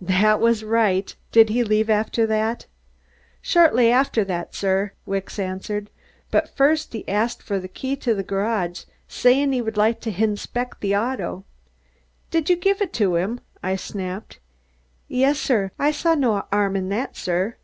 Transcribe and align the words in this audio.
"That 0.00 0.40
was 0.40 0.64
right. 0.64 1.14
Did 1.30 1.50
he 1.50 1.62
leave 1.62 1.90
after 1.90 2.24
that?" 2.28 2.64
"Shortly 3.42 3.90
after 3.92 4.24
that, 4.24 4.54
sir," 4.54 4.92
Wicks 5.04 5.38
answered. 5.38 5.90
"But 6.30 6.48
first 6.56 6.94
he 6.94 7.06
asked 7.06 7.42
for 7.42 7.58
the 7.58 7.68
key 7.68 7.94
to 7.96 8.14
the 8.14 8.22
garage, 8.22 8.84
sayin' 9.08 9.50
that 9.50 9.56
'e 9.58 9.60
would 9.60 9.76
like 9.76 10.00
to 10.00 10.10
hinspect 10.10 10.80
the 10.80 10.96
auto." 10.96 11.44
"Did 12.30 12.48
you 12.48 12.56
give 12.56 12.80
it 12.80 12.94
to 12.94 13.16
him?" 13.16 13.40
I 13.62 13.76
snapped. 13.76 14.38
"Y 15.10 15.18
yes, 15.18 15.38
sir. 15.38 15.70
I 15.78 15.90
saw 15.90 16.14
no 16.14 16.46
'arm 16.50 16.76
in 16.76 16.88
that, 16.88 17.14
sir." 17.14 17.56